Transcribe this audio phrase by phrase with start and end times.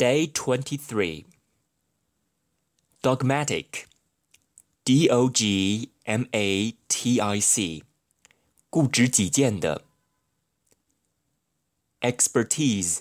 [0.00, 1.24] Day 23
[3.02, 3.86] Dogmatic
[4.84, 7.82] D O G M A T I C
[8.68, 9.84] 固执己见的
[12.00, 13.00] Expertise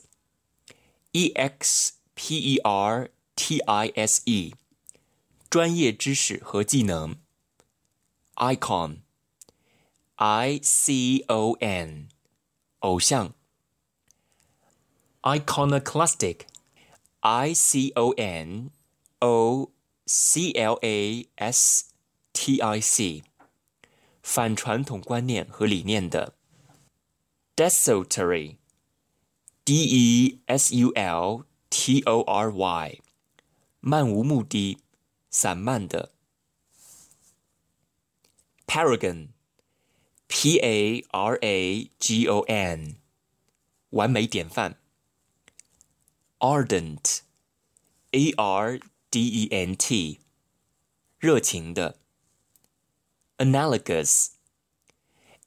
[1.11, 4.55] E X P E R T I S E
[5.49, 7.17] 专业知识和技能
[8.35, 8.99] Icon
[10.15, 12.07] I C O N
[12.79, 13.33] 偶像
[15.21, 16.45] Iconoclastic
[17.20, 18.70] I C O N
[19.20, 19.70] O
[20.06, 21.92] C L A S
[22.32, 23.22] T I C，
[24.22, 26.34] 反传统观念和理念的。
[27.54, 28.54] Desultory，D
[29.66, 33.00] E S U L T O R Y，
[33.80, 34.78] 漫无目的、
[35.28, 36.12] 散漫的。
[38.66, 42.96] Paragon，P A R A G O N，
[43.90, 44.79] 完美典范。
[46.39, 47.21] Ardent,
[48.11, 48.79] A R
[49.09, 50.19] D E N T，
[51.19, 51.97] 热情的。
[53.37, 54.29] Analogous,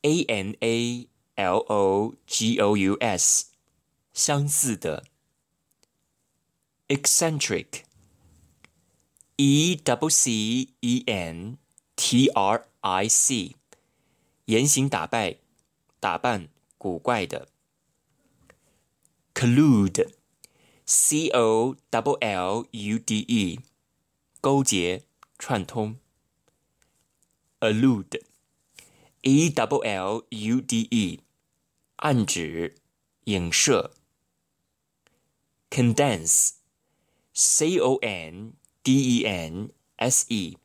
[0.03, 3.47] A N A L O G O U S，
[4.12, 5.05] 相似的。
[6.89, 7.83] Eccentric,
[9.37, 11.59] E W C E N
[11.97, 13.57] T R I C，
[14.47, 15.37] 言行打扮
[16.01, 17.48] 打扮古怪的。
[19.34, 20.12] Collude。
[20.84, 23.61] C O L L U D E，
[24.41, 25.05] 勾结、
[25.39, 25.98] 串通。
[27.61, 31.21] Allude，A W L U D E，
[31.97, 32.77] 暗指、
[33.25, 33.93] 影射。
[35.69, 40.57] Condense，C O N D E N S E，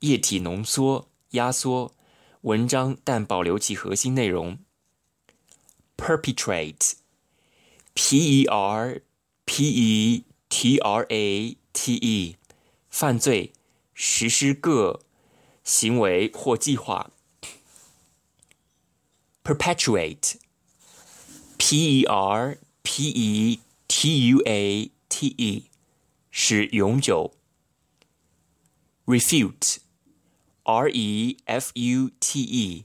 [0.00, 1.94] 液体浓缩、压缩
[2.40, 4.58] 文章，但保留其核心内容。
[5.98, 9.02] Perpetrate，P E R
[9.44, 12.36] P E T R A T E，
[12.90, 13.52] 犯罪，
[13.94, 15.00] 实施个
[15.64, 17.10] 行为或计划。
[19.42, 25.64] Perpetuate，P E R P E T U A T E，
[26.30, 27.34] 使永久。
[29.06, 32.84] Refute，R E F U T E，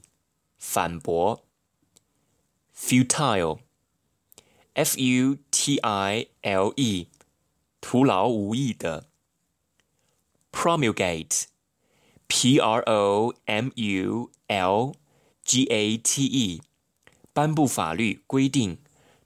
[0.56, 1.44] 反驳。
[2.74, 3.60] Futile。
[4.78, 7.08] F U T I L E，
[7.80, 9.06] 徒劳无益的。
[10.52, 14.94] Promulgate，P R O M U L
[15.44, 16.62] G A T E，
[17.32, 18.78] 颁布法律规定、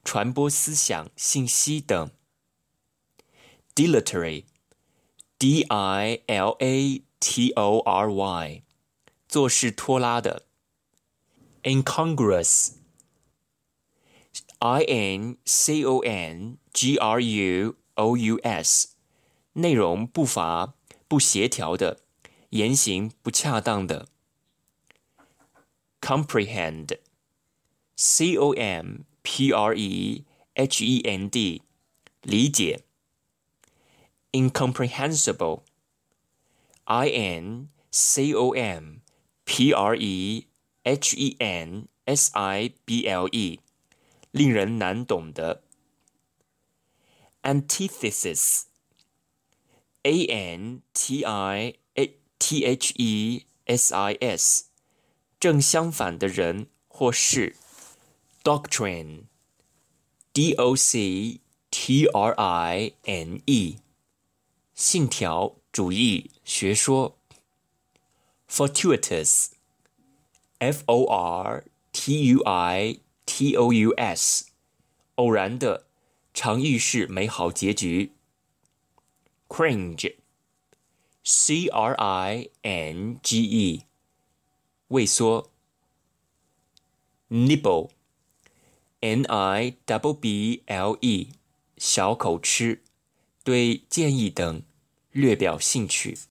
[0.05, 2.11] 传播思想、信息等。
[3.75, 8.63] Dilatory，D I L A T O R Y，
[9.29, 10.45] 做事拖拉的。
[11.63, 12.73] Incongruous。
[14.63, 18.89] I N C O N G R U O U S，
[19.53, 20.75] 内容不乏、
[21.07, 22.01] 不协调的，
[22.51, 24.09] 言行不恰当的。
[26.01, 30.25] Comprehend，C O M P R E
[30.55, 31.63] H E N D，
[32.23, 32.85] 理解。
[34.33, 38.97] Incomprehensible，I N C O M
[39.45, 40.47] P R E
[40.85, 43.61] H E N S I B L E。
[44.33, 45.65] 令人难懂的。
[47.43, 51.75] Antithesis，A N T I
[52.39, 54.67] T H E S I S，
[55.41, 57.57] 正相反的人或事。
[58.45, 63.79] Doctrine，D O C T R I N E，
[64.75, 67.19] 信条、主义、学说。
[68.49, 72.99] Fortuitous，F O R T U I。
[73.26, 74.46] T O U S，
[75.16, 75.86] 偶然的，
[76.34, 78.12] 常预示美好结局。
[79.48, 80.18] Cringe，C
[81.68, 83.86] R I N G E，
[84.90, 85.50] 畏缩。
[87.30, 91.30] Nibble，N I B B L E，
[91.78, 92.84] 小口吃，
[93.44, 94.62] 对建议等
[95.12, 96.20] 略表兴趣。